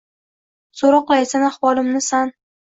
[0.81, 2.35] So’roqlaysan ahvolimni san…